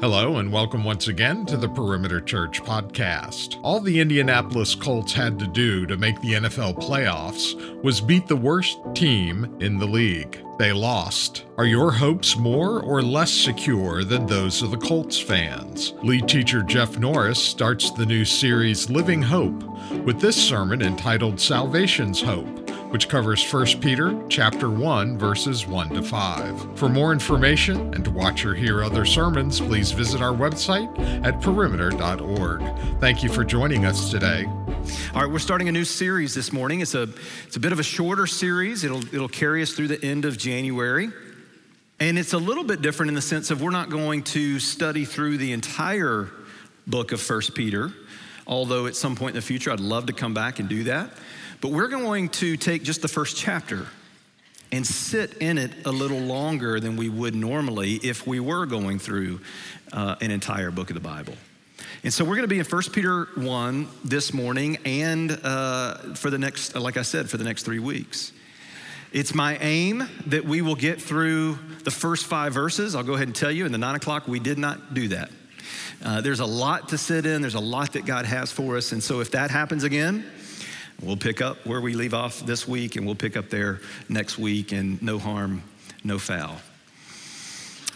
[0.00, 3.58] Hello, and welcome once again to the Perimeter Church podcast.
[3.62, 8.36] All the Indianapolis Colts had to do to make the NFL playoffs was beat the
[8.36, 10.44] worst team in the league.
[10.58, 11.44] They lost.
[11.56, 15.94] Are your hopes more or less secure than those of the Colts fans?
[16.02, 19.62] Lead teacher Jeff Norris starts the new series Living Hope
[20.04, 22.63] with this sermon entitled Salvation's Hope
[22.94, 26.78] which covers 1 Peter chapter 1 verses 1 to 5.
[26.78, 30.96] For more information and to watch or hear other sermons, please visit our website
[31.26, 32.62] at perimeter.org.
[33.00, 34.44] Thank you for joining us today.
[35.12, 36.82] All right, we're starting a new series this morning.
[36.82, 37.08] It's a
[37.44, 38.84] it's a bit of a shorter series.
[38.84, 41.10] It'll it'll carry us through the end of January.
[41.98, 45.04] And it's a little bit different in the sense of we're not going to study
[45.04, 46.28] through the entire
[46.86, 47.92] book of First Peter,
[48.46, 51.10] although at some point in the future I'd love to come back and do that.
[51.64, 53.86] But we're going to take just the first chapter
[54.70, 58.98] and sit in it a little longer than we would normally if we were going
[58.98, 59.40] through
[59.90, 61.32] uh, an entire book of the Bible.
[62.02, 66.28] And so we're going to be in 1 Peter 1 this morning and uh, for
[66.28, 68.34] the next, like I said, for the next three weeks.
[69.10, 72.94] It's my aim that we will get through the first five verses.
[72.94, 75.30] I'll go ahead and tell you in the nine o'clock, we did not do that.
[76.04, 78.92] Uh, there's a lot to sit in, there's a lot that God has for us.
[78.92, 80.26] And so if that happens again,
[81.02, 84.38] We'll pick up where we leave off this week and we'll pick up there next
[84.38, 85.62] week, and no harm,
[86.02, 86.56] no foul.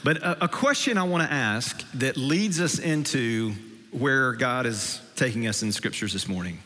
[0.05, 3.53] But a, a question I want to ask that leads us into
[3.91, 6.59] where God is taking us in scriptures this morning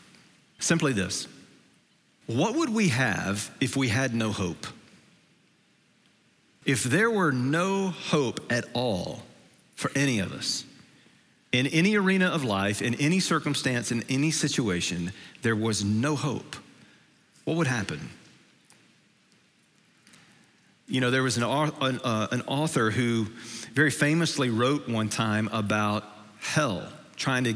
[0.59, 1.27] simply this
[2.27, 4.67] What would we have if we had no hope?
[6.65, 9.23] If there were no hope at all
[9.75, 10.63] for any of us,
[11.51, 15.11] in any arena of life, in any circumstance, in any situation,
[15.43, 16.55] there was no hope,
[17.43, 18.09] what would happen?
[20.87, 23.27] You know, there was an, an, uh, an author who
[23.73, 26.05] very famously wrote one time about
[26.39, 27.55] hell, trying to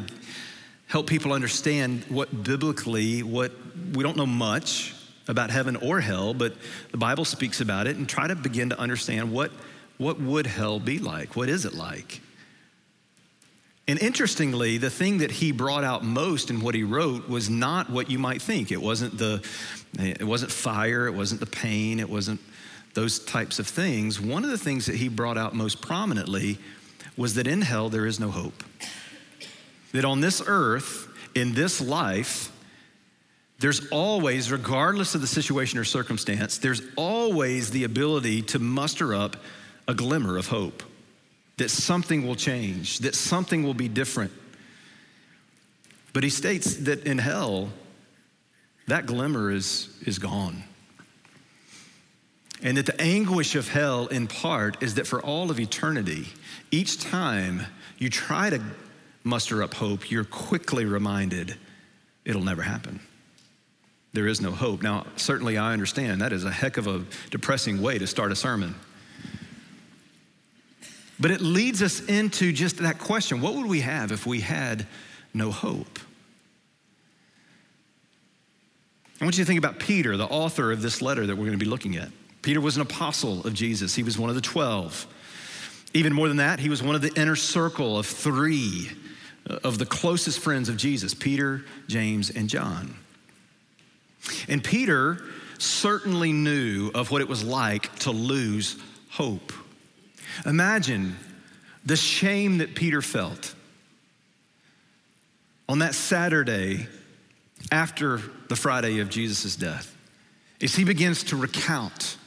[0.87, 3.51] help people understand what biblically, what
[3.93, 4.93] we don't know much
[5.27, 6.55] about heaven or hell, but
[6.91, 9.51] the Bible speaks about it and try to begin to understand what,
[9.97, 11.35] what would hell be like?
[11.35, 12.21] What is it like?
[13.87, 17.89] And interestingly, the thing that he brought out most in what he wrote was not
[17.89, 18.71] what you might think.
[18.71, 19.47] It wasn't the
[19.97, 22.41] it wasn't fire, it wasn't the pain, it wasn't
[22.93, 24.19] those types of things.
[24.19, 26.57] One of the things that he brought out most prominently
[27.15, 28.63] was that in hell there is no hope.
[29.93, 32.51] That on this earth, in this life,
[33.59, 39.37] there's always, regardless of the situation or circumstance, there's always the ability to muster up
[39.87, 40.83] a glimmer of hope
[41.57, 44.31] that something will change, that something will be different.
[46.13, 47.69] But he states that in hell,
[48.87, 50.63] that glimmer is, is gone.
[52.63, 56.27] And that the anguish of hell, in part, is that for all of eternity,
[56.71, 57.61] each time
[57.97, 58.61] you try to
[59.23, 61.55] muster up hope, you're quickly reminded
[62.25, 62.99] it'll never happen.
[64.13, 64.81] There is no hope.
[64.81, 68.35] Now, certainly I understand that is a heck of a depressing way to start a
[68.35, 68.73] sermon.
[71.19, 74.85] But it leads us into just that question what would we have if we had
[75.33, 75.99] no hope?
[79.19, 81.57] I want you to think about Peter, the author of this letter that we're going
[81.57, 82.09] to be looking at.
[82.43, 85.07] Peter was an apostle of Jesus, he was one of the 12.
[85.93, 88.91] Even more than that, he was one of the inner circle of three
[89.49, 92.95] uh, of the closest friends of Jesus Peter, James, and John.
[94.47, 95.23] And Peter
[95.57, 98.77] certainly knew of what it was like to lose
[99.09, 99.51] hope.
[100.45, 101.17] Imagine
[101.85, 103.55] the shame that Peter felt
[105.69, 106.87] on that Saturday
[107.71, 109.95] after the Friday of Jesus' death
[110.61, 112.17] as he begins to recount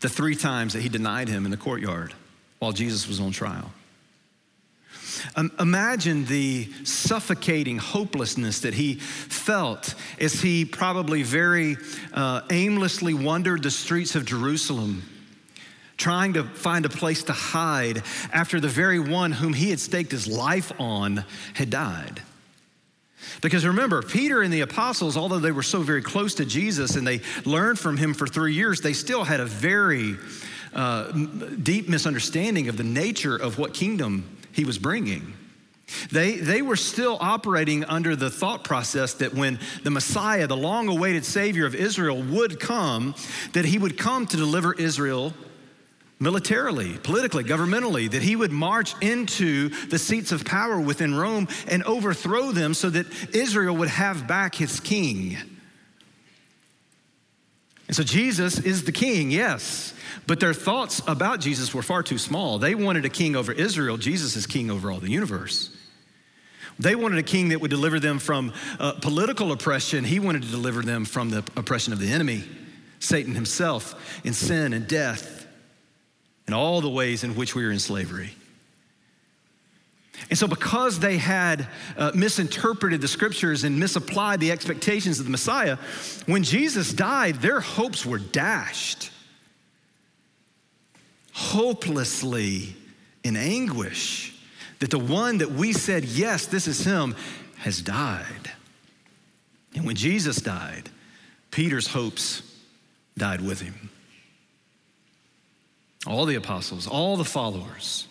[0.00, 2.14] the three times that he denied him in the courtyard
[2.58, 3.70] while Jesus was on trial.
[5.36, 11.76] Um, imagine the suffocating hopelessness that he felt as he probably very
[12.12, 15.02] uh, aimlessly wandered the streets of Jerusalem
[16.00, 18.02] trying to find a place to hide
[18.32, 22.22] after the very one whom he had staked his life on had died.
[23.42, 27.06] Because remember, Peter and the apostles, although they were so very close to Jesus and
[27.06, 30.16] they learned from him for three years, they still had a very
[30.74, 31.12] uh,
[31.62, 35.34] deep misunderstanding of the nature of what kingdom he was bringing.
[36.10, 40.88] They, they were still operating under the thought process that when the Messiah, the long
[40.88, 43.14] awaited Savior of Israel, would come,
[43.52, 45.34] that he would come to deliver Israel
[46.20, 51.82] militarily, politically, governmentally, that he would march into the seats of power within Rome and
[51.84, 55.38] overthrow them so that Israel would have back his king.
[57.88, 59.94] And so Jesus is the king, yes,
[60.28, 62.58] but their thoughts about Jesus were far too small.
[62.58, 65.76] They wanted a king over Israel, Jesus is king over all the universe.
[66.78, 70.02] They wanted a king that would deliver them from uh, political oppression.
[70.02, 72.44] He wanted to deliver them from the oppression of the enemy,
[73.00, 75.39] Satan himself, in sin and death,
[76.50, 78.34] and all the ways in which we are in slavery.
[80.30, 85.30] And so, because they had uh, misinterpreted the scriptures and misapplied the expectations of the
[85.30, 85.76] Messiah,
[86.26, 89.12] when Jesus died, their hopes were dashed.
[91.34, 92.74] Hopelessly
[93.22, 94.36] in anguish
[94.80, 97.14] that the one that we said, yes, this is him,
[97.58, 98.50] has died.
[99.76, 100.90] And when Jesus died,
[101.52, 102.42] Peter's hopes
[103.16, 103.89] died with him.
[106.06, 108.06] All the apostles, all the followers.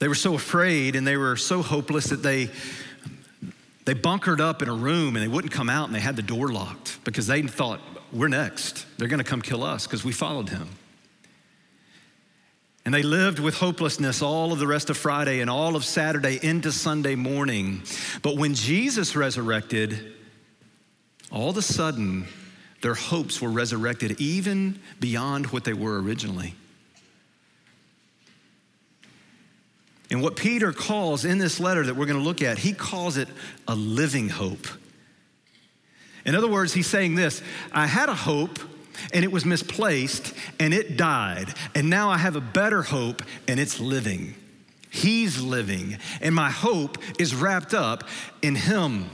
[0.00, 2.50] They were so afraid and they were so hopeless that they,
[3.84, 6.22] they bunkered up in a room and they wouldn't come out and they had the
[6.22, 7.80] door locked because they thought,
[8.12, 8.86] we're next.
[8.98, 10.68] They're going to come kill us because we followed him.
[12.84, 16.38] And they lived with hopelessness all of the rest of Friday and all of Saturday
[16.42, 17.82] into Sunday morning.
[18.20, 20.12] But when Jesus resurrected,
[21.32, 22.26] all of a sudden,
[22.84, 26.54] their hopes were resurrected even beyond what they were originally.
[30.10, 33.16] And what Peter calls in this letter that we're going to look at, he calls
[33.16, 33.26] it
[33.66, 34.66] a living hope.
[36.26, 37.42] In other words, he's saying this
[37.72, 38.58] I had a hope
[39.14, 41.54] and it was misplaced and it died.
[41.74, 44.34] And now I have a better hope and it's living.
[44.90, 45.96] He's living.
[46.20, 48.04] And my hope is wrapped up
[48.42, 49.08] in Him.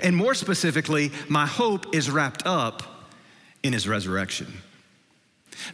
[0.00, 2.82] And more specifically, my hope is wrapped up
[3.62, 4.48] in His resurrection.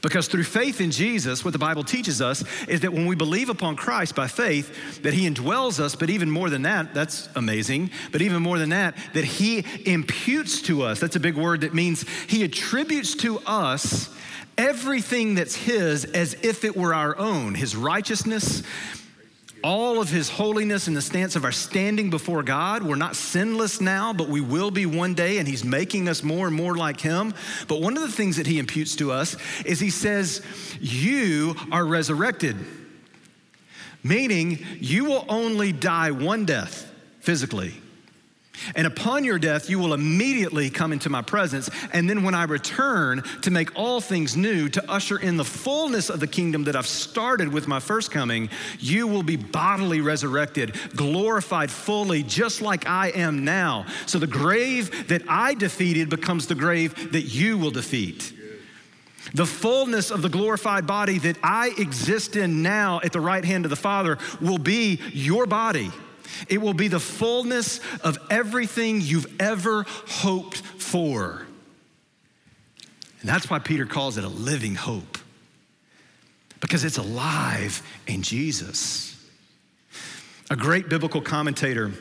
[0.02, 3.48] Because through faith in Jesus, what the Bible teaches us is that when we believe
[3.48, 7.90] upon Christ by faith, that He indwells us, but even more than that, that's amazing,
[8.12, 11.74] but even more than that, that He imputes to us, that's a big word that
[11.74, 14.14] means He attributes to us
[14.56, 18.62] everything that's His as if it were our own His righteousness,
[19.62, 22.82] all of his holiness in the stance of our standing before God.
[22.82, 26.46] We're not sinless now, but we will be one day, and he's making us more
[26.46, 27.34] and more like him.
[27.66, 30.42] But one of the things that he imputes to us is he says,
[30.80, 32.56] You are resurrected,
[34.02, 36.90] meaning you will only die one death
[37.20, 37.74] physically.
[38.74, 41.70] And upon your death, you will immediately come into my presence.
[41.92, 46.10] And then when I return to make all things new, to usher in the fullness
[46.10, 50.76] of the kingdom that I've started with my first coming, you will be bodily resurrected,
[50.94, 53.86] glorified fully, just like I am now.
[54.06, 58.34] So the grave that I defeated becomes the grave that you will defeat.
[59.34, 63.66] The fullness of the glorified body that I exist in now at the right hand
[63.66, 65.90] of the Father will be your body.
[66.48, 71.46] It will be the fullness of everything you've ever hoped for.
[73.20, 75.18] And that's why Peter calls it a living hope,
[76.60, 79.14] because it's alive in Jesus.
[80.50, 81.92] A great biblical commentator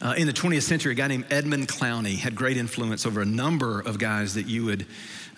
[0.00, 3.26] uh, in the 20th century, a guy named Edmund Clowney, had great influence over a
[3.26, 4.84] number of guys that you would,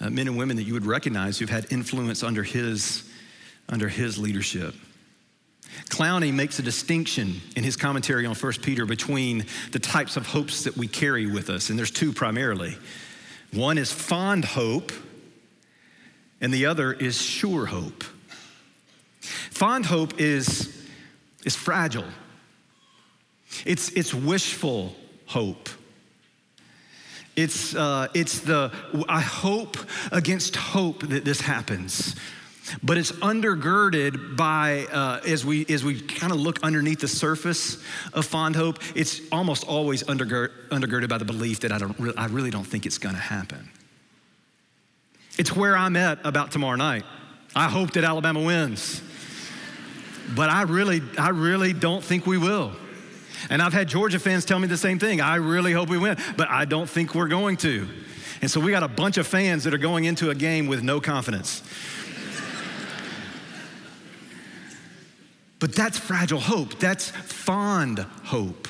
[0.00, 3.06] uh, men and women that you would recognize who've had influence under his,
[3.68, 4.74] under his leadership.
[5.88, 10.64] Clowney makes a distinction in his commentary on 1 Peter between the types of hopes
[10.64, 12.76] that we carry with us, and there's two primarily.
[13.52, 14.92] One is fond hope,
[16.40, 18.04] and the other is sure hope.
[19.20, 20.84] Fond hope is,
[21.44, 22.08] is fragile,
[23.64, 25.68] it's, it's wishful hope.
[27.36, 28.70] It's, uh, it's the,
[29.08, 29.76] I hope
[30.12, 32.14] against hope that this happens
[32.82, 37.82] but it's undergirded by uh, as we as we kind of look underneath the surface
[38.12, 42.12] of fond hope it's almost always undergird, undergirded by the belief that i don't re-
[42.16, 43.70] i really don't think it's going to happen.
[45.36, 47.04] It's where i'm at about tomorrow night.
[47.54, 49.02] I hope that alabama wins
[50.34, 52.72] but i really i really don't think we will.
[53.50, 56.16] And i've had georgia fans tell me the same thing i really hope we win
[56.36, 57.88] but i don't think we're going to.
[58.40, 60.82] And so we got a bunch of fans that are going into a game with
[60.82, 61.62] no confidence
[65.58, 68.68] But that's fragile hope, that's fond hope.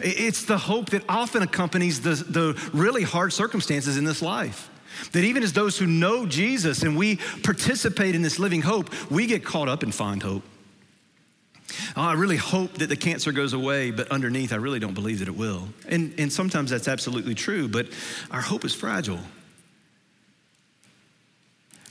[0.00, 4.70] It's the hope that often accompanies the, the really hard circumstances in this life.
[5.12, 9.26] That even as those who know Jesus and we participate in this living hope, we
[9.26, 10.42] get caught up in fond hope.
[11.96, 15.18] Oh, I really hope that the cancer goes away, but underneath, I really don't believe
[15.20, 15.68] that it will.
[15.88, 17.86] And, and sometimes that's absolutely true, but
[18.30, 19.20] our hope is fragile.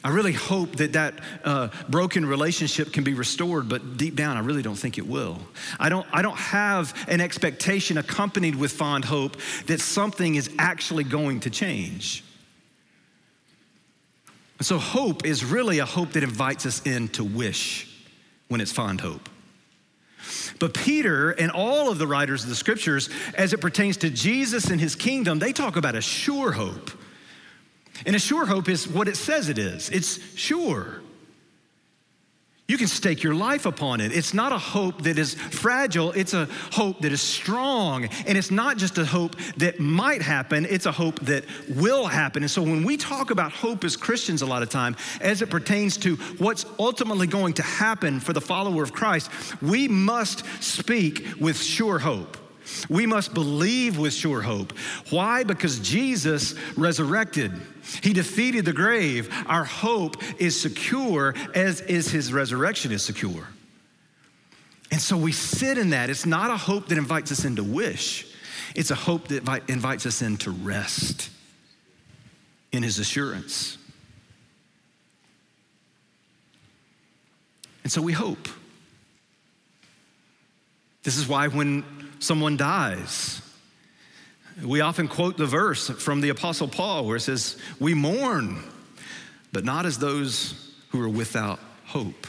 [0.08, 4.40] I really hope that that uh, broken relationship can be restored, but deep down, I
[4.40, 5.38] really don't think it will.
[5.82, 9.36] I don't, I don't have an expectation accompanied with fond hope
[9.66, 12.24] that something is actually going to change.
[14.62, 17.94] So, hope is really a hope that invites us in to wish
[18.48, 19.28] when it's fond hope.
[20.58, 24.70] But Peter and all of the writers of the scriptures, as it pertains to Jesus
[24.70, 26.92] and his kingdom, they talk about a sure hope.
[28.06, 31.02] And a sure hope is what it says it is it's sure.
[32.68, 34.12] You can stake your life upon it.
[34.12, 38.10] It's not a hope that is fragile, it's a hope that is strong.
[38.26, 42.44] And it's not just a hope that might happen, it's a hope that will happen.
[42.44, 45.50] And so when we talk about hope as Christians a lot of time, as it
[45.50, 51.26] pertains to what's ultimately going to happen for the follower of Christ, we must speak
[51.40, 52.36] with sure hope.
[52.90, 54.74] We must believe with sure hope.
[55.10, 55.44] Why?
[55.44, 57.52] Because Jesus resurrected.
[58.04, 59.30] He defeated the grave.
[59.48, 63.48] Our hope is secure, as is his resurrection is secure.
[64.92, 66.10] And so we sit in that.
[66.10, 68.34] It's not a hope that invites us into wish,
[68.76, 71.30] it's a hope that invites us into rest
[72.72, 73.78] in his assurance.
[77.84, 78.50] And so we hope.
[81.04, 81.86] This is why when
[82.20, 83.42] someone dies,
[84.64, 88.64] we often quote the verse from the Apostle Paul where it says, We mourn,
[89.52, 92.28] but not as those who are without hope.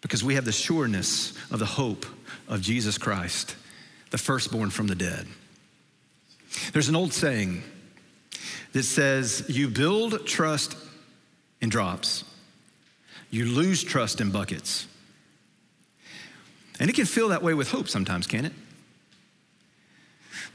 [0.00, 2.04] Because we have the sureness of the hope
[2.48, 3.56] of Jesus Christ,
[4.10, 5.26] the firstborn from the dead.
[6.72, 7.62] There's an old saying
[8.72, 10.76] that says, You build trust
[11.60, 12.24] in drops,
[13.30, 14.86] you lose trust in buckets.
[16.80, 18.52] And it can feel that way with hope sometimes, can it?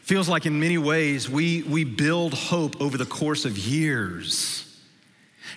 [0.01, 4.65] Feels like in many ways we, we build hope over the course of years.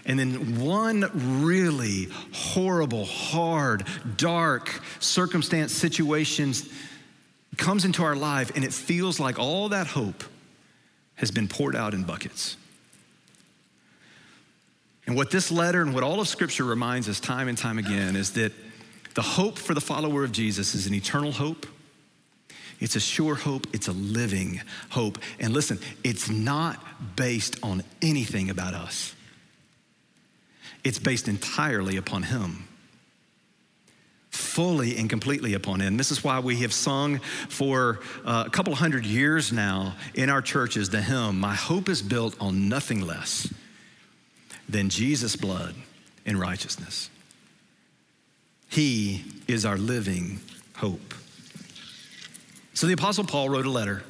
[0.04, 1.10] And then one
[1.42, 6.68] really horrible, hard, dark circumstance, situations
[7.56, 10.24] comes into our life, and it feels like all that hope
[11.16, 12.56] has been poured out in buckets.
[15.06, 18.16] And what this letter and what all of Scripture reminds us time and time again
[18.16, 18.52] is that
[19.14, 21.66] the hope for the follower of Jesus is an eternal hope.
[22.80, 23.66] It's a sure hope.
[23.72, 25.18] It's a living hope.
[25.38, 26.82] And listen, it's not
[27.14, 29.14] based on anything about us,
[30.84, 32.68] it's based entirely upon Him.
[34.30, 35.98] Fully and completely upon Him.
[35.98, 40.40] This is why we have sung for uh, a couple hundred years now in our
[40.40, 43.52] churches the hymn, My Hope is Built on Nothing Less
[44.70, 45.74] Than Jesus' Blood
[46.24, 47.10] and Righteousness.
[48.72, 50.40] He is our living
[50.76, 51.12] hope.
[52.72, 54.02] So the Apostle Paul wrote a letter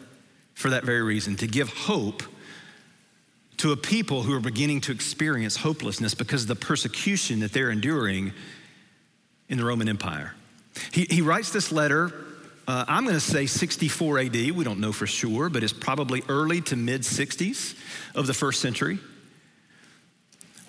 [0.55, 2.23] for that very reason to give hope
[3.57, 7.73] to a people who are beginning to experience hopelessness because of the persecution that they're
[7.73, 8.33] enduring
[9.49, 10.33] in the Roman Empire.
[10.93, 12.13] He, he writes this letter,
[12.69, 14.53] uh, I'm going to say 64 AD.
[14.53, 17.77] We don't know for sure, but it's probably early to mid 60s
[18.15, 19.01] of the first century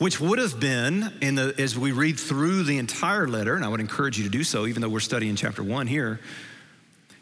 [0.04, 3.70] which would have been in the as we read through the entire letter and i
[3.70, 6.20] would encourage you to do so even though we're studying chapter 1 here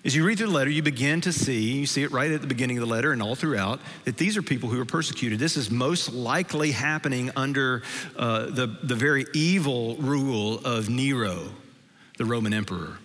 [0.03, 2.41] as you read through the letter you begin to see you see it right at
[2.41, 5.37] the beginning of the letter and all throughout that these are people who are persecuted.
[5.37, 7.83] This is most likely happening under
[8.17, 11.49] uh, the, the very evil rule of nero
[12.17, 12.97] the roman emperor.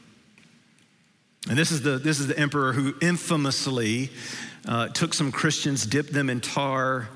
[1.50, 4.10] And this is the, this is the emperor who infamously
[4.66, 7.10] uh, took some christians dipped them in tar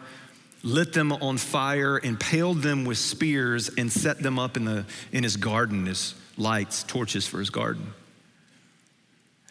[0.63, 5.23] lit them on fire, impaled them with spears, and set them up in, the, in
[5.23, 7.93] his garden as lights, torches for his garden.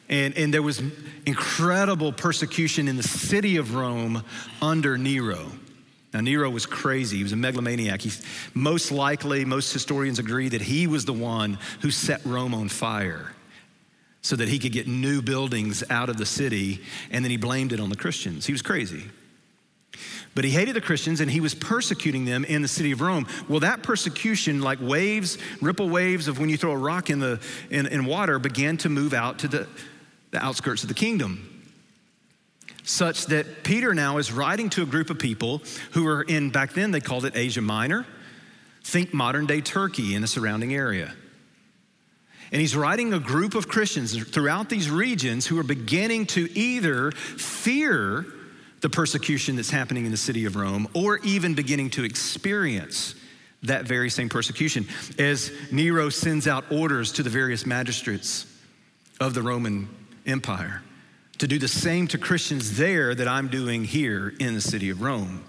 [0.08, 0.82] And, and there was
[1.26, 4.24] incredible persecution in the city of Rome
[4.62, 5.52] under Nero.
[6.14, 7.18] Now, Nero was crazy.
[7.18, 8.02] He was a megalomaniac.
[8.02, 8.12] He,
[8.56, 13.34] most likely, most historians agree that he was the one who set Rome on fire
[14.22, 17.72] so that he could get new buildings out of the city, and then he blamed
[17.72, 18.46] it on the Christians.
[18.48, 19.04] He was crazy.
[20.36, 23.28] But he hated the Christians and he was persecuting them in the city of Rome.
[23.48, 27.42] Well, that persecution, like waves, ripple waves of when you throw a rock in, the,
[27.70, 29.68] in, in water, began to move out to the,
[30.32, 31.46] the outskirts of the kingdom.
[32.84, 36.74] Such that Peter now is writing to a group of people who are in, back
[36.74, 38.06] then they called it Asia Minor.
[38.84, 41.14] Think modern day Turkey in the surrounding area.
[42.52, 47.12] And he's writing a group of Christians throughout these regions who are beginning to either
[47.12, 48.26] fear
[48.82, 53.16] the persecution that's happening in the city of Rome, or even beginning to experience
[53.64, 58.46] that very same persecution as Nero sends out orders to the various magistrates
[59.20, 59.90] of the Roman
[60.26, 60.82] Empire
[61.40, 65.02] to do the same to Christians there that I'm doing here in the city of
[65.02, 65.44] Rome.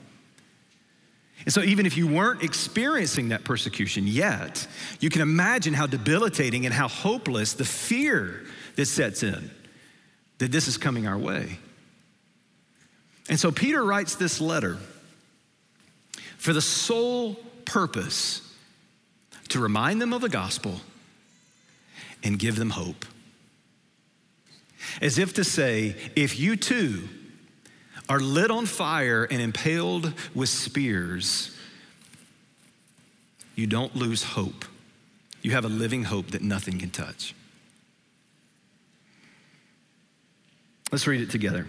[1.44, 4.66] And so, even if you weren't experiencing that persecution yet,
[5.00, 8.44] you can imagine how debilitating and how hopeless the fear
[8.76, 9.50] that sets in
[10.38, 11.58] that this is coming our way.
[13.30, 14.76] And so, Peter writes this letter
[16.36, 18.42] for the sole purpose
[19.50, 20.80] to remind them of the gospel
[22.24, 23.06] and give them hope.
[25.00, 27.08] As if to say, if you too
[28.08, 31.56] are lit on fire and impaled with spears,
[33.54, 34.64] you don't lose hope.
[35.40, 37.32] You have a living hope that nothing can touch.
[40.90, 41.68] Let's read it together.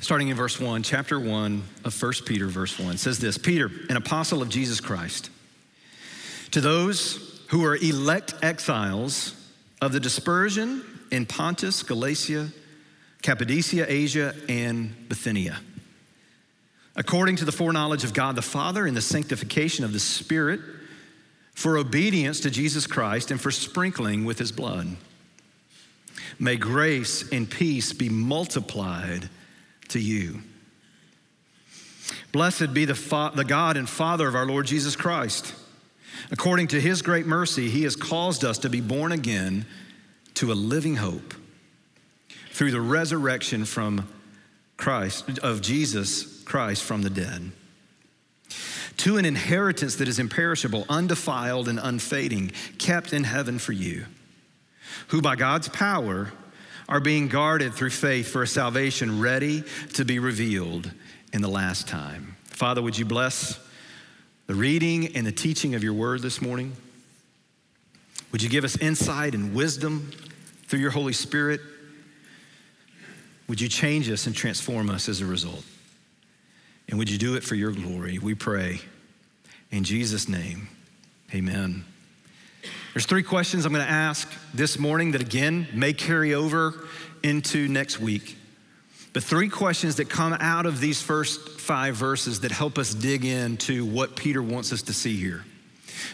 [0.00, 3.96] Starting in verse 1, chapter 1 of 1 Peter, verse 1 says this Peter, an
[3.96, 5.30] apostle of Jesus Christ,
[6.52, 9.34] to those who are elect exiles
[9.82, 12.48] of the dispersion in Pontus, Galatia,
[13.22, 15.58] Cappadocia, Asia, and Bithynia.
[16.94, 20.60] According to the foreknowledge of God the Father and the sanctification of the Spirit,
[21.54, 24.96] for obedience to Jesus Christ and for sprinkling with his blood.
[26.38, 29.28] May grace and peace be multiplied
[29.88, 30.42] to you.
[32.32, 35.54] Blessed be the, fa- the God and Father of our Lord Jesus Christ.
[36.30, 39.64] According to his great mercy, he has caused us to be born again
[40.34, 41.34] to a living hope
[42.50, 44.08] through the resurrection from
[44.76, 47.50] Christ, of Jesus Christ from the dead,
[48.98, 54.06] to an inheritance that is imperishable, undefiled, and unfading, kept in heaven for you,
[55.08, 56.32] who by God's power
[56.88, 59.62] are being guarded through faith for a salvation ready
[59.94, 60.90] to be revealed
[61.32, 62.36] in the last time.
[62.44, 63.60] Father, would you bless
[64.46, 66.74] the reading and the teaching of your word this morning?
[68.32, 70.10] Would you give us insight and wisdom
[70.66, 71.60] through your Holy Spirit?
[73.48, 75.64] Would you change us and transform us as a result?
[76.88, 78.18] And would you do it for your glory?
[78.18, 78.80] We pray.
[79.70, 80.68] In Jesus' name,
[81.34, 81.84] amen.
[82.94, 86.86] There's three questions I'm going to ask this morning that, again, may carry over
[87.22, 88.36] into next week.
[89.12, 93.24] But three questions that come out of these first five verses that help us dig
[93.24, 95.44] into what Peter wants us to see here.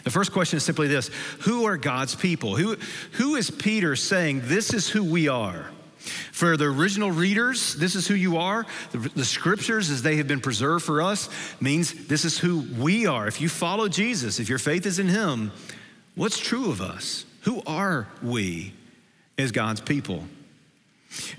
[0.03, 1.09] The first question is simply this
[1.41, 2.55] Who are God's people?
[2.55, 2.77] Who,
[3.13, 5.71] who is Peter saying, This is who we are?
[6.31, 8.65] For the original readers, this is who you are.
[8.91, 11.29] The, the, scriptures, as they have been preserved for us,
[11.59, 13.27] means this is who we are.
[13.27, 15.51] If you follow Jesus, if your faith is in Him,
[16.15, 17.25] what's true of us?
[17.41, 18.73] Who are we
[19.37, 20.23] as God's people?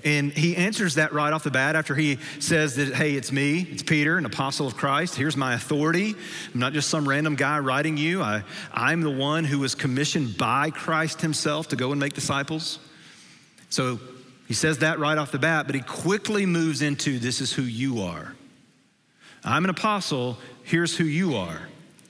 [0.03, 3.61] And he answers that right off the bat after he says that, hey, it's me,
[3.61, 5.15] it's Peter, an apostle of Christ.
[5.15, 6.15] Here's my authority.
[6.53, 8.21] I'm not just some random guy writing you.
[8.21, 12.79] I, I'm the one who was commissioned by Christ himself to go and make disciples.
[13.69, 13.99] So
[14.47, 17.63] he says that right off the bat, but he quickly moves into this is who
[17.63, 18.33] you are.
[19.43, 21.61] I'm an apostle, here's who you are.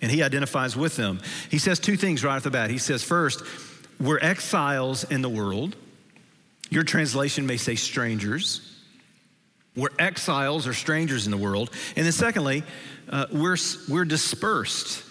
[0.01, 1.19] And he identifies with them.
[1.49, 2.69] He says two things right off the bat.
[2.69, 3.41] He says, first,
[3.99, 5.75] we're exiles in the world.
[6.69, 8.75] Your translation may say strangers.
[9.75, 11.71] We're exiles or strangers in the world.
[11.95, 12.63] And then, secondly,
[13.09, 13.57] uh, we're,
[13.89, 15.03] we're dispersed.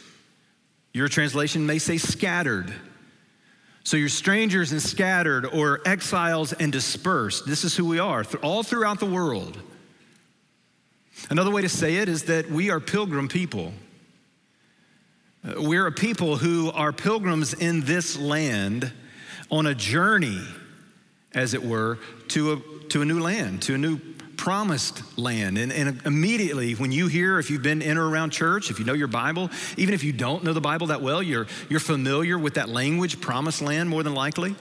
[0.92, 2.72] Your translation may say scattered.
[3.84, 7.46] So you're strangers and scattered, or exiles and dispersed.
[7.46, 9.56] This is who we are, all throughout the world.
[11.30, 13.72] Another way to say it is that we are pilgrim people.
[15.44, 18.92] We're a people who are pilgrims in this land
[19.50, 20.42] on a journey,
[21.34, 23.98] as it were, to a, to a new land, to a new
[24.36, 25.58] promised land.
[25.58, 28.84] And, and, immediately, when you hear, if you've been in or around church, if you
[28.84, 32.38] know your Bible, even if you don't know the Bible that well, you're, you're familiar
[32.38, 34.54] with that language, promised land, more than likely.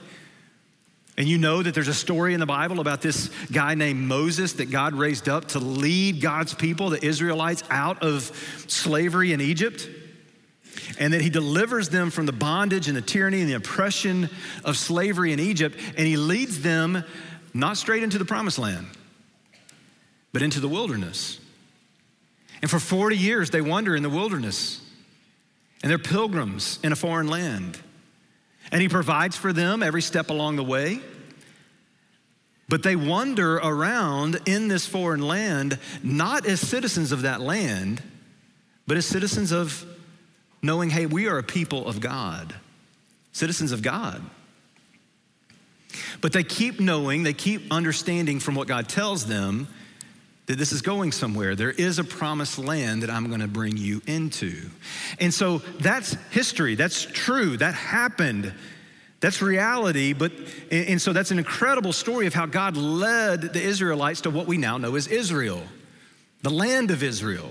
[1.18, 4.54] And you know that there's a story in the Bible about this guy named Moses
[4.54, 8.24] that God raised up to lead God's people, the Israelites, out of
[8.66, 9.88] slavery in Egypt.
[10.98, 14.30] And that he delivers them from the bondage and the tyranny and the oppression
[14.64, 15.78] of slavery in Egypt.
[15.96, 17.04] And he leads them
[17.54, 18.86] not straight into the promised land,
[20.32, 21.40] but into the wilderness.
[22.62, 24.80] And for 40 years, they wander in the wilderness,
[25.82, 27.78] and they're pilgrims in a foreign land.
[28.72, 31.00] And He provides for them every step along the way.
[32.68, 38.02] But they wander around in this foreign land, not as citizens of that land,
[38.88, 39.86] but as citizens of
[40.66, 42.54] knowing, hey, we are a people of God,
[43.32, 44.20] citizens of God.
[46.20, 49.68] But they keep knowing, they keep understanding from what God tells them
[50.46, 51.56] that this is going somewhere.
[51.56, 54.70] There is a promised land that I'm going to bring you into.
[55.18, 56.74] And so that's history.
[56.74, 57.56] That's true.
[57.56, 58.52] That happened.
[59.20, 60.12] That's reality.
[60.12, 60.32] But,
[60.70, 64.56] and so that's an incredible story of how God led the Israelites to what we
[64.56, 65.62] now know as Israel,
[66.42, 67.50] the land of Israel.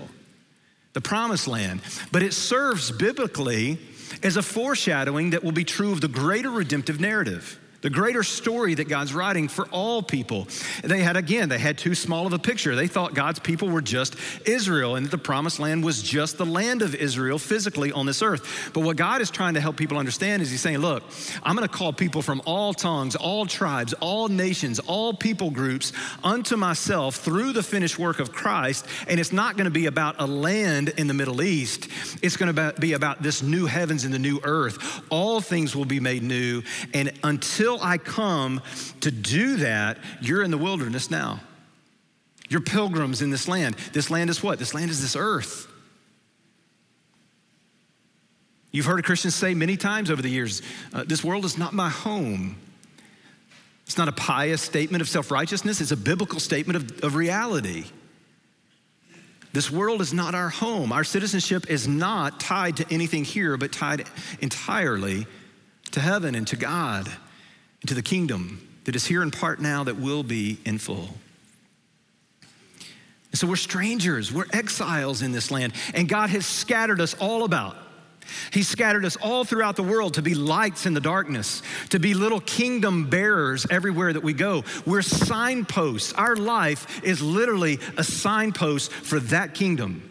[0.96, 1.82] The promised land.
[2.10, 3.78] But it serves biblically
[4.22, 8.74] as a foreshadowing that will be true of the greater redemptive narrative the greater story
[8.74, 10.46] that God's writing for all people.
[10.82, 12.74] They had, again, they had too small of a picture.
[12.74, 16.46] They thought God's people were just Israel and that the promised land was just the
[16.46, 18.70] land of Israel physically on this earth.
[18.72, 21.02] But what God is trying to help people understand is He's saying, look,
[21.42, 25.92] I'm going to call people from all tongues, all tribes, all nations, all people groups
[26.24, 28.86] unto myself through the finished work of Christ.
[29.08, 31.88] And it's not going to be about a land in the Middle East,
[32.22, 35.02] it's going to be about this new heavens and the new earth.
[35.10, 36.62] All things will be made new.
[36.94, 38.62] And until until I come
[39.00, 41.40] to do that, you're in the wilderness now.
[42.48, 43.74] You're pilgrims in this land.
[43.92, 44.60] This land is what?
[44.60, 45.66] This land is this earth.
[48.70, 51.88] You've heard Christians say many times over the years uh, this world is not my
[51.88, 52.56] home.
[53.84, 57.86] It's not a pious statement of self righteousness, it's a biblical statement of, of reality.
[59.52, 60.92] This world is not our home.
[60.92, 64.06] Our citizenship is not tied to anything here, but tied
[64.40, 65.26] entirely
[65.92, 67.10] to heaven and to God
[67.82, 71.08] into the kingdom that is here in part now that will be in full.
[73.32, 77.44] And so we're strangers, we're exiles in this land, and God has scattered us all
[77.44, 77.76] about.
[78.52, 82.14] He scattered us all throughout the world to be lights in the darkness, to be
[82.14, 84.64] little kingdom bearers everywhere that we go.
[84.84, 86.12] We're signposts.
[86.12, 90.05] Our life is literally a signpost for that kingdom.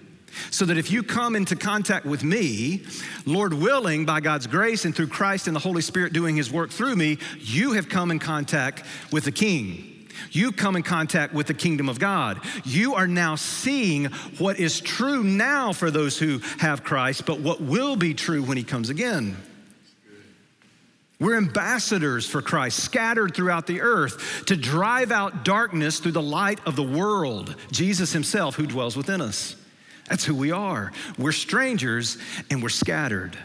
[0.52, 2.84] So that if you come into contact with me,
[3.26, 6.71] Lord willing, by God's grace and through Christ and the Holy Spirit doing his work
[6.71, 9.91] through me, you have come in contact with the King.
[10.32, 12.41] You come in contact with the kingdom of God.
[12.63, 14.06] You are now seeing
[14.38, 18.58] what is true now for those who have Christ, but what will be true when
[18.58, 19.38] he comes again.
[21.19, 26.60] We're ambassadors for Christ, scattered throughout the earth to drive out darkness through the light
[26.65, 29.56] of the world, Jesus himself who dwells within us.
[30.09, 30.91] That's who we are.
[31.17, 32.17] We're strangers
[32.49, 33.37] and we're scattered.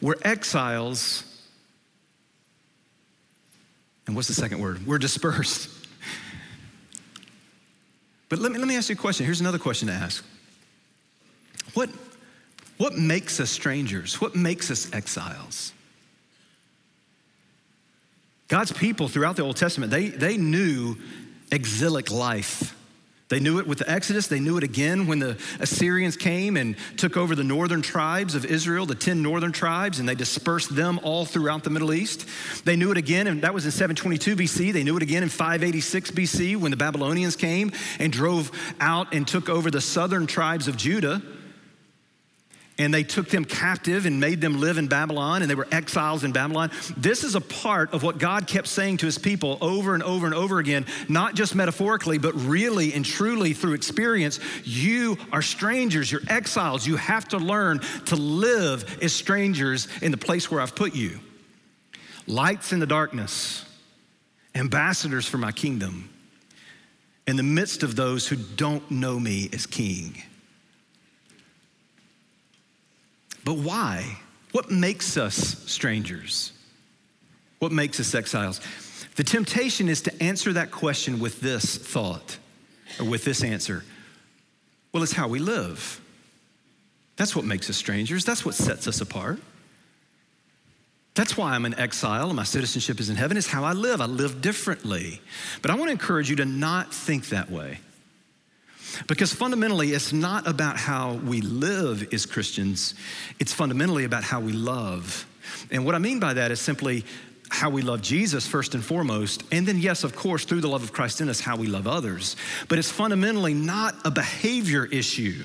[0.00, 1.24] We're exiles.
[4.06, 4.86] And what's the second word?
[4.86, 5.70] We're dispersed.
[8.28, 9.26] But let me, let me ask you a question.
[9.26, 10.24] Here's another question to ask.
[11.74, 11.90] What,
[12.78, 14.20] what makes us strangers?
[14.20, 15.72] What makes us exiles?
[18.48, 20.96] God's people throughout the Old Testament, they, they knew
[21.52, 22.76] exilic life.
[23.30, 24.26] They knew it with the Exodus.
[24.26, 28.44] They knew it again when the Assyrians came and took over the northern tribes of
[28.44, 32.26] Israel, the 10 northern tribes, and they dispersed them all throughout the Middle East.
[32.64, 34.72] They knew it again, and that was in 722 BC.
[34.72, 39.26] They knew it again in 586 BC when the Babylonians came and drove out and
[39.26, 41.22] took over the southern tribes of Judah
[42.80, 46.24] and they took them captive and made them live in Babylon, and they were exiles
[46.24, 46.70] in Babylon.
[46.96, 50.24] This is a part of what God kept saying to his people over and over
[50.24, 54.40] and over again, not just metaphorically, but really and truly through experience.
[54.64, 56.86] You are strangers, you're exiles.
[56.86, 61.20] You have to learn to live as strangers in the place where I've put you.
[62.26, 63.62] Lights in the darkness,
[64.54, 66.08] ambassadors for my kingdom,
[67.26, 70.22] in the midst of those who don't know me as king.
[73.44, 74.18] But why?
[74.52, 75.34] What makes us
[75.70, 76.52] strangers?
[77.58, 78.60] What makes us exiles?
[79.16, 82.38] The temptation is to answer that question with this thought
[82.98, 83.84] or with this answer.
[84.92, 86.00] Well, it's how we live.
[87.16, 88.24] That's what makes us strangers.
[88.24, 89.40] That's what sets us apart.
[91.14, 94.00] That's why I'm an exile and my citizenship is in heaven, is how I live.
[94.00, 95.20] I live differently.
[95.60, 97.80] But I want to encourage you to not think that way.
[99.06, 102.94] Because fundamentally, it's not about how we live as Christians,
[103.38, 105.26] it's fundamentally about how we love.
[105.70, 107.04] And what I mean by that is simply
[107.50, 110.84] how we love Jesus first and foremost, and then, yes, of course, through the love
[110.84, 112.36] of Christ in us, how we love others.
[112.68, 115.42] But it's fundamentally not a behavior issue,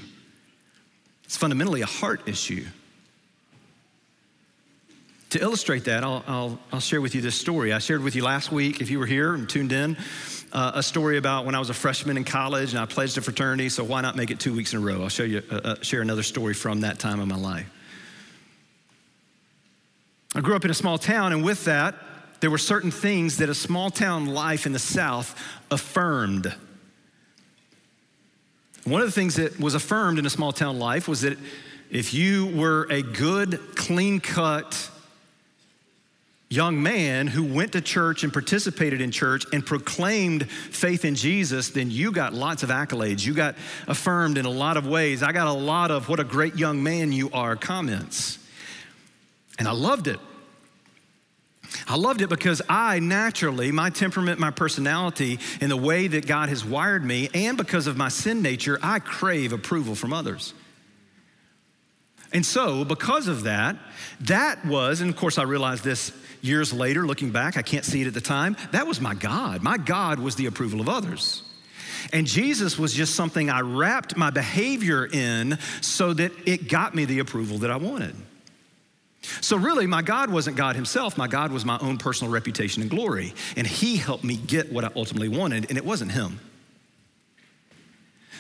[1.23, 2.65] it's fundamentally a heart issue.
[5.31, 7.73] To illustrate that, I'll, I'll, I'll, share with you this story.
[7.73, 9.97] I shared with you last week, if you were here and tuned in,
[10.55, 13.21] uh, a story about when I was a freshman in college and I pledged a
[13.21, 15.01] fraternity, so why not make it two weeks in a row?
[15.01, 17.69] I'll show you, uh, uh, share another story from that time of my life.
[20.33, 21.95] I grew up in a small town, and with that,
[22.39, 25.37] there were certain things that a small town life in the South
[25.71, 26.55] affirmed.
[28.85, 31.37] One of the things that was affirmed in a small town life was that
[31.89, 34.89] if you were a good, clean cut,
[36.49, 41.69] young man who went to church and participated in church and proclaimed faith in Jesus,
[41.69, 43.25] then you got lots of accolades.
[43.25, 43.55] You got
[43.87, 45.23] affirmed in a lot of ways.
[45.23, 48.37] I got a lot of what a great young man you are comments.
[49.57, 50.19] And I loved it.
[51.87, 56.49] I loved it because I naturally, my temperament, my personality, and the way that God
[56.49, 60.53] has wired me, and because of my sin nature, I crave approval from others.
[62.31, 63.77] And so, because of that,
[64.21, 66.11] that was, and of course, I realized this
[66.45, 69.63] years later, looking back, I can't see it at the time, that was my God.
[69.63, 71.43] My God was the approval of others.
[72.13, 77.05] And Jesus was just something I wrapped my behavior in so that it got me
[77.05, 78.15] the approval that I wanted.
[79.41, 81.17] So, really, my God wasn't God Himself.
[81.17, 83.33] My God was my own personal reputation and glory.
[83.57, 86.39] And He helped me get what I ultimately wanted, and it wasn't Him.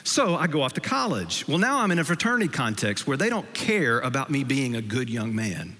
[0.05, 1.47] So I go off to college.
[1.47, 4.81] Well, now I'm in a fraternity context where they don't care about me being a
[4.81, 5.75] good young man.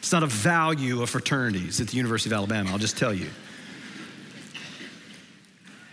[0.00, 3.28] It's not a value of fraternities at the University of Alabama, I'll just tell you.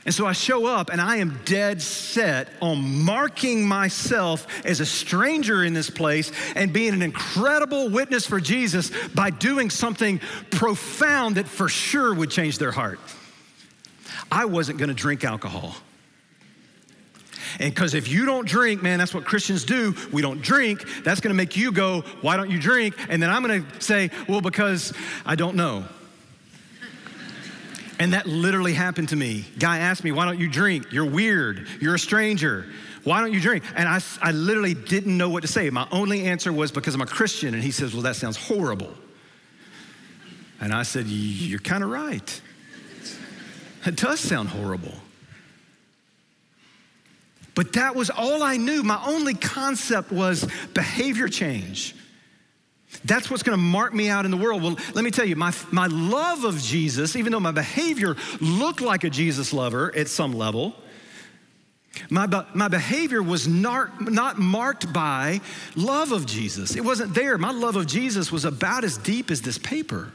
[0.05, 4.85] And so I show up and I am dead set on marking myself as a
[4.85, 11.35] stranger in this place and being an incredible witness for Jesus by doing something profound
[11.35, 13.01] that for sure would change their heart.
[14.31, 15.75] I wasn't going to drink alcohol.
[17.59, 19.95] And because if you don't drink, man, that's what Christians do.
[20.11, 20.85] We don't drink.
[21.03, 22.95] That's going to make you go, why don't you drink?
[23.09, 24.93] And then I'm going to say, well, because
[25.25, 25.85] I don't know.
[27.99, 29.45] And that literally happened to me.
[29.57, 30.91] Guy asked me, why don't you drink?
[30.91, 31.67] You're weird.
[31.81, 32.67] You're a stranger.
[33.03, 33.63] Why don't you drink?
[33.75, 35.69] And I, I literally didn't know what to say.
[35.71, 37.55] My only answer was because I'm a Christian.
[37.55, 38.93] And he says, well, that sounds horrible.
[40.59, 42.41] And I said, you're kind of right.
[43.85, 44.93] It does sound horrible.
[47.57, 48.83] But that was all I knew.
[48.83, 51.95] My only concept was behavior change.
[53.03, 54.61] That's what's to mark me out in the world.
[54.61, 58.81] Well, let me tell you, my, my love of Jesus, even though my behavior looked
[58.81, 60.75] like a Jesus lover at some level,
[62.11, 65.41] my, my behavior was not, not marked by
[65.75, 66.75] love of Jesus.
[66.75, 67.39] It wasn't there.
[67.39, 70.11] My love of Jesus was about as deep as this paper.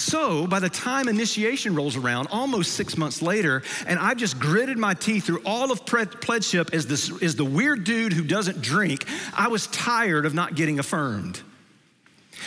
[0.00, 4.78] So by the time initiation rolls around, almost six months later, and I've just gritted
[4.78, 9.04] my teeth through all of pledgeship as, this, as the weird dude who doesn't drink,
[9.34, 11.42] I was tired of not getting affirmed.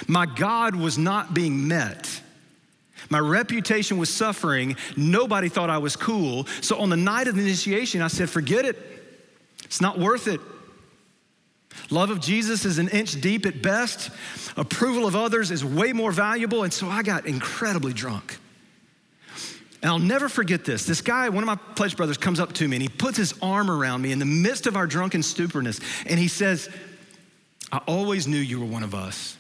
[0.08, 2.22] My God was not being met.
[3.12, 4.76] My reputation was suffering.
[4.98, 6.48] Nobody thought I was cool.
[6.62, 8.78] So on the night of the initiation, I said, forget it.
[9.64, 10.42] It's not worth it.
[11.90, 14.10] Love of Jesus is an inch deep at best.
[14.58, 16.64] Approval of others is way more valuable.
[16.64, 18.38] And so I got incredibly drunk.
[19.82, 20.86] And I'll never forget this.
[20.86, 23.34] This guy, one of my pledge brothers, comes up to me and he puts his
[23.42, 25.82] arm around me in the midst of our drunken stuporness.
[26.06, 26.70] And he says,
[27.72, 29.38] I always knew you were one of us.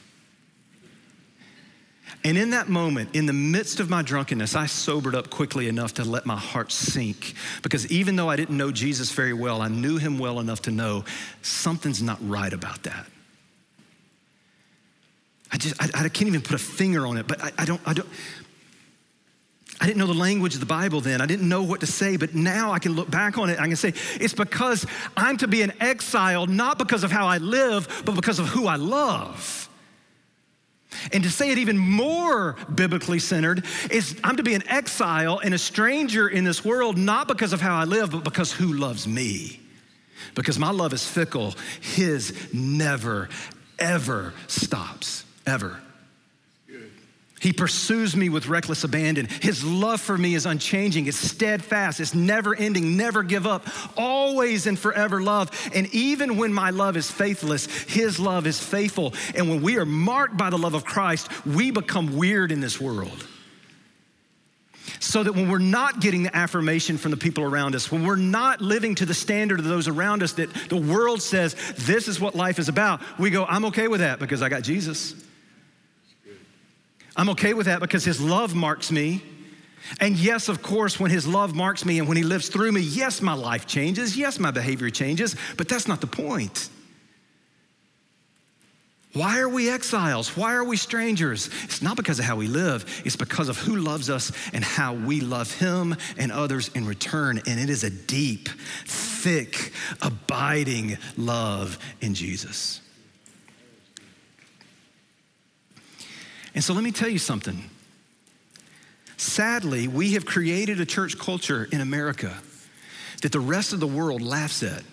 [2.25, 5.95] And in that moment, in the midst of my drunkenness, I sobered up quickly enough
[5.95, 7.33] to let my heart sink.
[7.61, 10.71] Because even though I didn't know Jesus very well, I knew him well enough to
[10.71, 11.03] know
[11.41, 13.05] something's not right about that.
[15.51, 17.81] I just, I, I can't even put a finger on it, but I, I don't,
[17.85, 18.07] I don't,
[19.81, 21.19] I didn't know the language of the Bible then.
[21.19, 23.59] I didn't know what to say, but now I can look back on it.
[23.59, 24.85] I can say, it's because
[25.17, 28.65] I'm to be an exile, not because of how I live, but because of who
[28.65, 29.69] I love.
[31.11, 35.53] And to say it even more biblically centered is I'm to be an exile and
[35.53, 39.07] a stranger in this world, not because of how I live, but because who loves
[39.07, 39.59] me.
[40.35, 43.29] Because my love is fickle, his never,
[43.79, 45.79] ever stops, ever.
[47.43, 49.27] He pursues me with reckless abandon.
[49.27, 54.65] His love for me is unchanging, it's steadfast, it's never ending, never give up, always
[54.65, 55.51] and forever love.
[55.75, 59.13] And even when my love is faithless, His love is faithful.
[59.35, 62.79] And when we are marked by the love of Christ, we become weird in this
[62.79, 63.27] world.
[65.01, 68.15] So that when we're not getting the affirmation from the people around us, when we're
[68.15, 72.21] not living to the standard of those around us that the world says this is
[72.21, 75.13] what life is about, we go, I'm okay with that because I got Jesus.
[77.15, 79.23] I'm okay with that because His love marks me.
[79.99, 82.81] And yes, of course, when His love marks me and when He lives through me,
[82.81, 84.17] yes, my life changes.
[84.17, 86.69] Yes, my behavior changes, but that's not the point.
[89.13, 90.35] Why are we exiles?
[90.35, 91.49] Why are we strangers?
[91.63, 94.93] It's not because of how we live, it's because of who loves us and how
[94.93, 97.39] we love Him and others in return.
[97.45, 98.49] And it is a deep,
[98.85, 99.71] thick,
[100.01, 102.81] abiding love in Jesus.
[106.55, 107.69] And so let me tell you something.
[109.17, 112.37] Sadly, we have created a church culture in America
[113.21, 114.83] that the rest of the world laughs at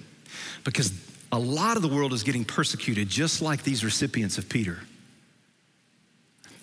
[0.65, 0.93] because
[1.33, 4.79] a lot of the world is getting persecuted, just like these recipients of Peter.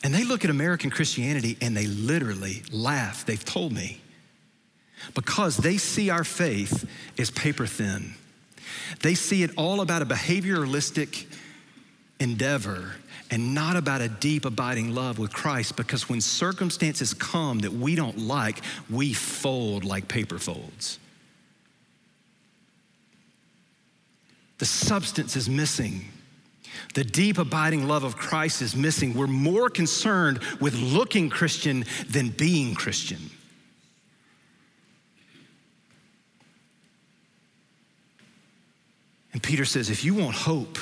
[0.03, 3.25] And they look at American Christianity and they literally laugh.
[3.25, 4.01] They've told me
[5.13, 8.13] because they see our faith as paper thin.
[9.01, 11.25] They see it all about a behavioralistic
[12.19, 12.91] endeavor
[13.29, 17.95] and not about a deep, abiding love with Christ because when circumstances come that we
[17.95, 20.99] don't like, we fold like paper folds.
[24.59, 26.05] The substance is missing.
[26.93, 29.13] The deep, abiding love of Christ is missing.
[29.13, 33.19] We're more concerned with looking Christian than being Christian.
[39.33, 40.79] And Peter says, if you want hope,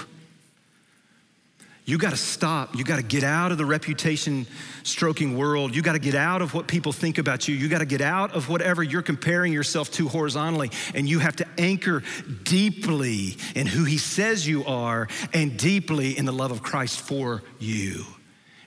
[1.86, 2.76] you got to stop.
[2.76, 4.48] You got to get out of the reputation
[4.82, 5.76] stroking world.
[5.76, 7.56] You got to get out of what people think about you.
[7.56, 10.72] You got to get out of whatever you're comparing yourself to horizontally.
[10.96, 12.02] And you have to anchor
[12.44, 17.44] deeply in who he says you are and deeply in the love of Christ for
[17.60, 18.04] you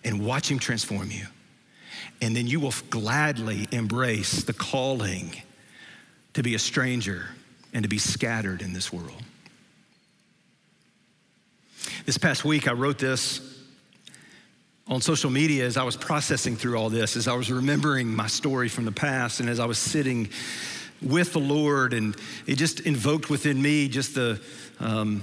[0.04, 1.26] and watch him transform you.
[2.20, 5.32] And then you will gladly embrace the calling
[6.34, 7.30] to be a stranger
[7.72, 9.22] and to be scattered in this world.
[12.08, 13.42] This past week, I wrote this
[14.86, 18.28] on social media as I was processing through all this, as I was remembering my
[18.28, 20.30] story from the past, and as I was sitting
[21.02, 22.16] with the Lord, and
[22.46, 24.40] it just invoked within me just the.
[24.80, 25.22] Um,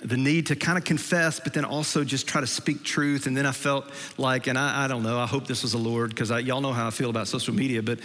[0.00, 3.26] the need to kind of confess, but then also just try to speak truth.
[3.26, 5.78] And then I felt like, and I, I don't know, I hope this was the
[5.78, 8.00] Lord, because y'all know how I feel about social media, but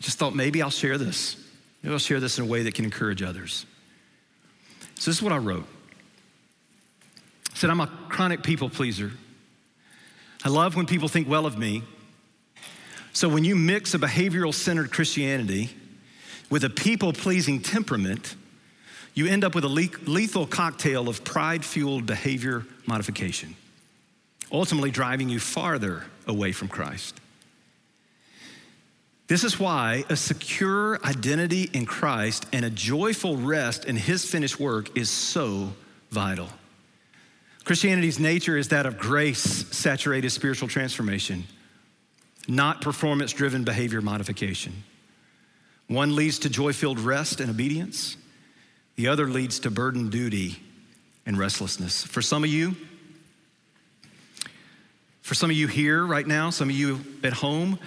[0.00, 1.36] just thought maybe I'll share this.
[1.82, 3.64] Maybe I'll share this in a way that can encourage others.
[4.96, 5.66] So this is what I wrote
[7.56, 9.12] said, I'm a chronic people pleaser.
[10.44, 11.82] I love when people think well of me.
[13.14, 15.70] So when you mix a behavioral centered Christianity
[16.50, 18.36] with a people pleasing temperament,
[19.14, 23.56] you end up with a lethal cocktail of pride fueled behavior modification,
[24.52, 27.18] ultimately driving you farther away from Christ.
[29.28, 34.60] This is why a secure identity in Christ and a joyful rest in his finished
[34.60, 35.72] work is so
[36.10, 36.50] vital.
[37.66, 39.40] Christianity's nature is that of grace
[39.76, 41.42] saturated spiritual transformation,
[42.46, 44.84] not performance driven behavior modification.
[45.88, 48.16] One leads to joy filled rest and obedience,
[48.94, 50.60] the other leads to burden, duty,
[51.26, 52.04] and restlessness.
[52.04, 52.76] For some of you,
[55.22, 57.80] for some of you here right now, some of you at home,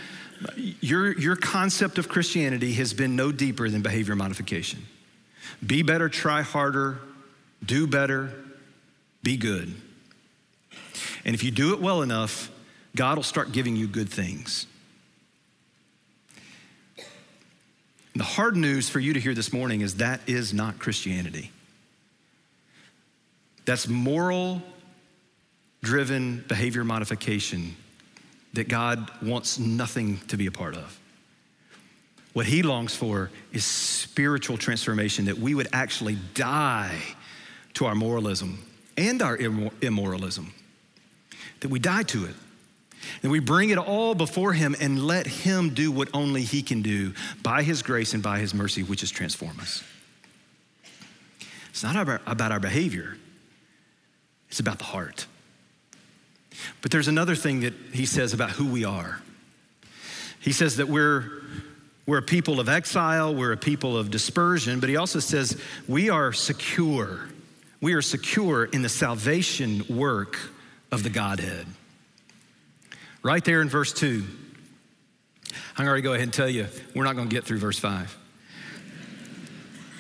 [0.81, 4.81] your, your concept of Christianity has been no deeper than behavior modification.
[5.65, 6.99] Be better, try harder,
[7.65, 8.33] do better,
[9.23, 9.73] be good.
[11.25, 12.51] And if you do it well enough,
[12.95, 14.65] God will start giving you good things.
[18.15, 21.51] The hard news for you to hear this morning is that is not Christianity.
[23.65, 24.62] That's moral
[25.82, 27.75] driven behavior modification
[28.53, 30.99] that God wants nothing to be a part of.
[32.34, 36.99] What he longs for is spiritual transformation, that we would actually die
[37.75, 38.65] to our moralism
[38.99, 39.38] and our
[39.81, 40.53] immoralism,
[41.62, 42.35] that we die to it.
[43.23, 46.81] And we bring it all before Him and let Him do what only He can
[46.81, 49.83] do by His grace and by His mercy, which is transform us.
[51.69, 51.95] It's not
[52.27, 53.17] about our behavior,
[54.49, 55.27] it's about the heart.
[56.81, 59.21] But there's another thing that He says about who we are.
[60.41, 61.43] He says that we're,
[62.05, 65.57] we're a people of exile, we're a people of dispersion, but He also says
[65.88, 67.29] we are secure
[67.81, 70.37] we are secure in the salvation work
[70.91, 71.65] of the Godhead.
[73.23, 74.23] Right there in verse 2.
[75.77, 77.79] I'm going to go ahead and tell you, we're not going to get through verse
[77.79, 78.17] 5.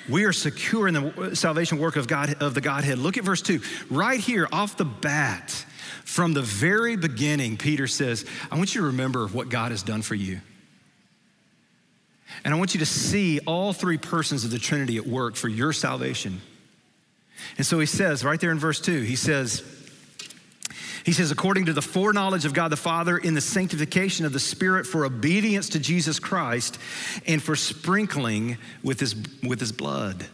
[0.09, 2.97] We are secure in the salvation work of God of the Godhead.
[2.97, 3.61] Look at verse 2.
[3.89, 5.51] Right here off the bat,
[6.03, 10.01] from the very beginning, Peter says, I want you to remember what God has done
[10.01, 10.41] for you.
[12.43, 15.47] And I want you to see all three persons of the Trinity at work for
[15.47, 16.41] your salvation.
[17.57, 19.63] And so he says, right there in verse 2, he says,
[21.05, 24.39] he says, according to the foreknowledge of God the Father in the sanctification of the
[24.39, 26.77] Spirit for obedience to Jesus Christ
[27.25, 30.25] and for sprinkling with his, with his blood.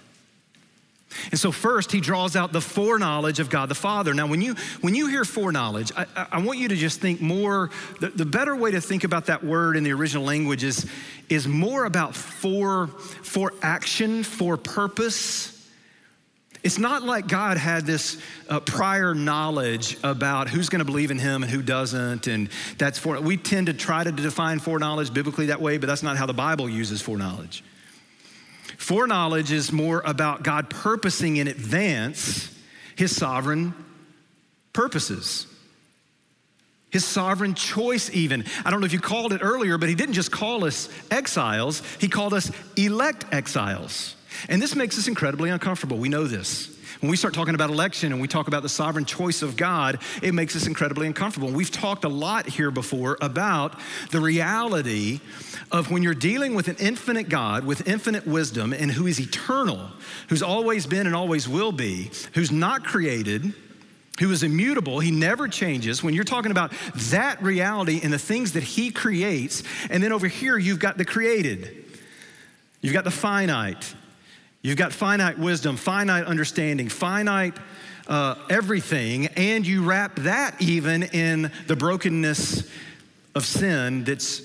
[1.31, 4.13] And so, first, he draws out the foreknowledge of God the Father.
[4.13, 7.69] Now, when you, when you hear foreknowledge, I, I want you to just think more,
[8.01, 10.85] the, the better way to think about that word in the original language is,
[11.29, 15.54] is more about for, for action, for purpose
[16.65, 18.17] it's not like God had this
[18.49, 22.25] uh, prior knowledge about who's going to believe in him and who doesn't.
[22.25, 22.49] And
[22.79, 26.17] that's for, we tend to try to define foreknowledge biblically that way, but that's not
[26.17, 27.63] how the Bible uses foreknowledge.
[28.79, 32.51] Foreknowledge is more about God purposing in advance
[32.95, 33.75] his sovereign
[34.73, 35.45] purposes.
[36.89, 38.43] His sovereign choice, even.
[38.65, 41.83] I don't know if you called it earlier, but he didn't just call us exiles,
[41.99, 44.15] he called us elect exiles.
[44.49, 45.97] And this makes us incredibly uncomfortable.
[45.97, 46.75] We know this.
[47.01, 49.99] When we start talking about election and we talk about the sovereign choice of God,
[50.23, 51.49] it makes us incredibly uncomfortable.
[51.49, 53.77] We've talked a lot here before about
[54.11, 55.19] the reality
[55.71, 59.89] of when you're dealing with an infinite God with infinite wisdom and who is eternal,
[60.29, 63.53] who's always been and always will be, who's not created,
[64.19, 66.01] who is immutable, he never changes.
[66.01, 66.71] When you're talking about
[67.09, 71.03] that reality and the things that he creates, and then over here you've got the
[71.03, 71.85] created,
[72.79, 73.93] you've got the finite,
[74.65, 77.55] You've got finite wisdom, finite understanding, finite
[78.07, 82.67] uh, everything, and you wrap that even in the brokenness
[83.35, 84.41] of sin that's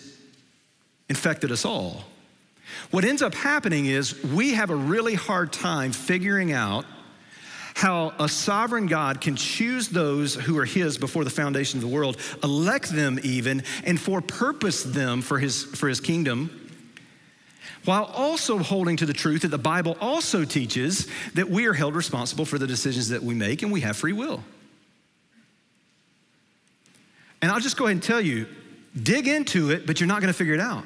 [1.09, 2.05] infected us all.
[2.91, 6.85] What ends up happening is we have a really hard time figuring out
[7.73, 11.97] how a sovereign God can choose those who are His before the foundation of the
[11.97, 16.60] world, elect them even, and for purpose them for His, for his kingdom
[17.85, 21.95] while also holding to the truth that the Bible also teaches that we are held
[21.95, 24.43] responsible for the decisions that we make and we have free will.
[27.43, 28.47] And I'll just go ahead and tell you
[29.01, 30.85] dig into it, but you're not going to figure it out.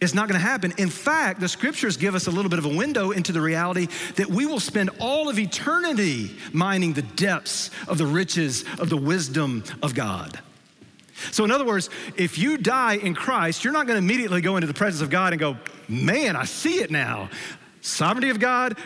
[0.00, 0.72] It's not going to happen.
[0.78, 3.86] In fact, the scriptures give us a little bit of a window into the reality
[4.16, 8.96] that we will spend all of eternity mining the depths of the riches of the
[8.96, 10.40] wisdom of God.
[11.30, 14.56] So, in other words, if you die in Christ, you're not going to immediately go
[14.56, 15.56] into the presence of God and go,
[15.88, 17.28] man, I see it now.
[17.82, 18.76] Sovereignty of God,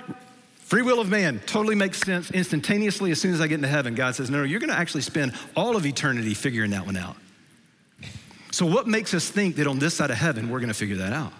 [0.60, 3.94] free will of man, totally makes sense instantaneously as soon as I get into heaven.
[3.94, 6.96] God says, no, no, you're going to actually spend all of eternity figuring that one
[6.96, 7.16] out.
[8.50, 10.96] So, what makes us think that on this side of heaven, we're going to figure
[10.96, 11.32] that out?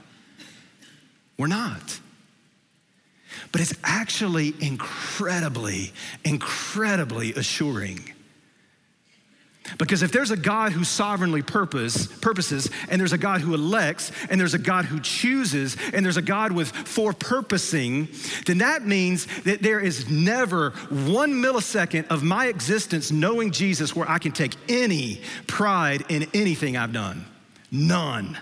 [1.38, 2.00] We're not.
[3.52, 5.92] But it's actually incredibly,
[6.24, 8.13] incredibly assuring
[9.78, 14.12] because if there's a God who sovereignly purpose, purposes, and there's a God who elects,
[14.28, 18.08] and there's a God who chooses, and there's a God with for-purposing,
[18.46, 24.08] then that means that there is never one millisecond of my existence knowing Jesus where
[24.08, 27.24] I can take any pride in anything I've done.
[27.70, 28.38] None.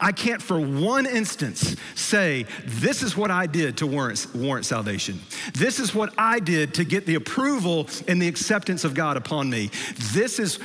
[0.00, 5.20] I can't for one instance say, this is what I did to warrant, warrant salvation.
[5.54, 9.50] This is what I did to get the approval and the acceptance of God upon
[9.50, 9.70] me.
[10.12, 10.56] This is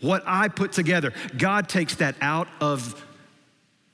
[0.00, 1.12] what I put together.
[1.36, 3.02] God takes that out of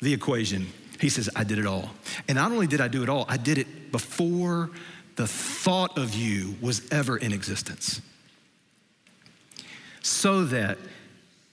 [0.00, 0.66] the equation.
[1.00, 1.90] He says, I did it all.
[2.28, 4.70] And not only did I do it all, I did it before
[5.16, 8.00] the thought of you was ever in existence.
[10.02, 10.78] So that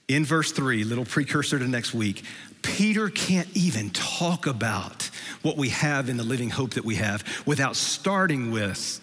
[0.08, 2.24] in verse three, little precursor to next week,
[2.62, 5.10] Peter can't even talk about
[5.42, 9.00] what we have in the living hope that we have without starting with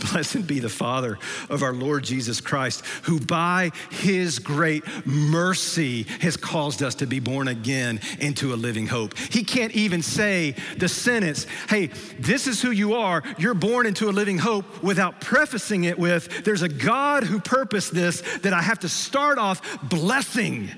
[0.00, 1.18] Blessed be the Father
[1.48, 7.20] of our Lord Jesus Christ, who by his great mercy has caused us to be
[7.20, 9.16] born again into a living hope.
[9.16, 14.08] He can't even say the sentence, hey, this is who you are, you're born into
[14.08, 18.62] a living hope, without prefacing it with, there's a God who purposed this that I
[18.62, 20.70] have to start off blessing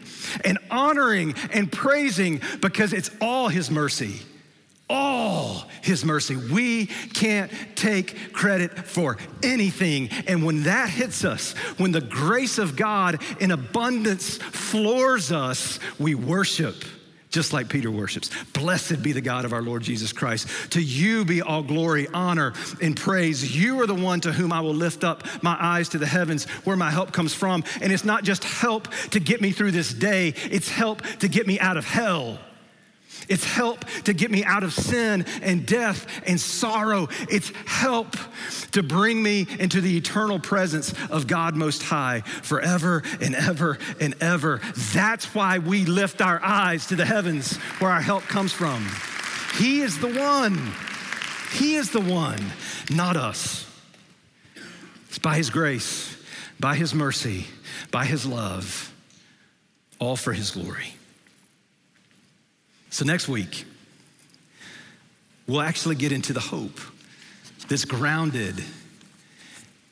[0.44, 4.20] and honoring and praising because it's all his mercy
[4.88, 6.36] all his mercy.
[6.36, 10.10] We can't take credit for anything.
[10.26, 16.14] And when that hits us, when the grace of God in abundance floors us, we
[16.14, 16.84] worship.
[17.28, 18.30] Just like Peter worships.
[18.52, 20.48] Blessed be the God of our Lord Jesus Christ.
[20.72, 23.54] To you be all glory, honor, and praise.
[23.54, 26.44] You are the one to whom I will lift up my eyes to the heavens,
[26.64, 27.64] where my help comes from.
[27.82, 31.46] And it's not just help to get me through this day, it's help to get
[31.46, 32.38] me out of hell.
[33.28, 37.08] It's help to get me out of sin and death and sorrow.
[37.30, 38.16] It's help
[38.72, 44.14] to bring me into the eternal presence of God Most High forever and ever and
[44.20, 44.60] ever.
[44.92, 48.86] That's why we lift our eyes to the heavens where our help comes from.
[49.58, 50.72] He is the one.
[51.52, 52.40] He is the one,
[52.90, 53.66] not us.
[55.08, 56.14] It's by His grace,
[56.60, 57.46] by His mercy,
[57.90, 58.92] by His love,
[59.98, 60.94] all for His glory.
[62.96, 63.66] So, next week,
[65.46, 66.80] we'll actually get into the hope
[67.68, 68.64] that's grounded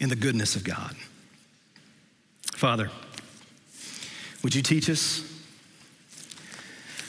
[0.00, 0.96] in the goodness of God.
[2.54, 2.90] Father,
[4.42, 5.22] would you teach us?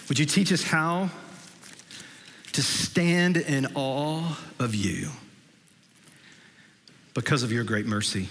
[0.09, 1.11] Would you teach us how
[2.51, 5.11] to stand in awe of you
[7.13, 8.27] because of your great mercy,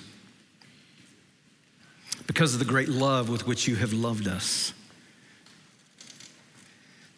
[2.26, 4.74] because of the great love with which you have loved us?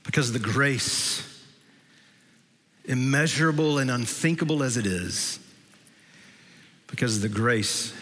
[0.06, 1.22] Because of the grace,
[2.84, 5.38] immeasurable and unthinkable as it is,
[6.86, 7.92] because of the grace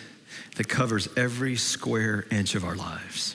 [0.56, 3.34] that covers every square inch of our lives.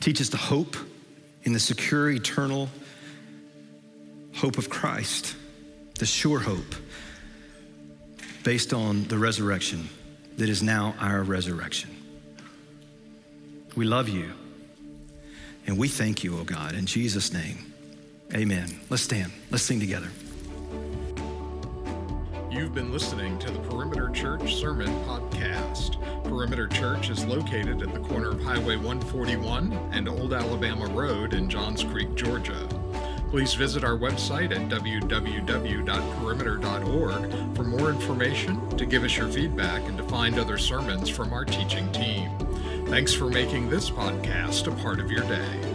[0.00, 0.76] Teach us to hope
[1.42, 2.68] in the secure, eternal
[4.36, 5.34] hope of Christ,
[5.98, 6.74] the sure hope
[8.44, 9.88] based on the resurrection
[10.36, 11.93] that is now our resurrection.
[13.76, 14.32] We love you
[15.66, 17.72] and we thank you, oh God, in Jesus' name.
[18.34, 18.78] Amen.
[18.90, 19.32] Let's stand.
[19.50, 20.08] Let's sing together.
[22.50, 26.00] You've been listening to the Perimeter Church Sermon Podcast.
[26.24, 31.48] Perimeter Church is located at the corner of Highway 141 and Old Alabama Road in
[31.48, 32.68] Johns Creek, Georgia.
[33.30, 39.98] Please visit our website at www.perimeter.org for more information, to give us your feedback, and
[39.98, 42.30] to find other sermons from our teaching team.
[42.86, 45.73] Thanks for making this podcast a part of your day.